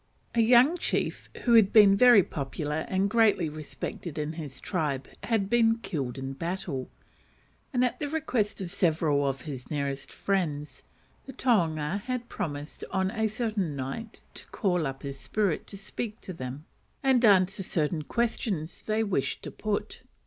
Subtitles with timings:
[0.33, 5.47] A young chief, who had been very popular and greatly respected in his tribe, had
[5.47, 6.89] been killed in battle;
[7.71, 10.81] and, at the request of several of his nearest friends,
[11.27, 16.19] the tohunga had promised on a certain night to call up his spirit to speak
[16.21, 16.65] to them,
[17.03, 20.01] and answer certain questions they wished to put.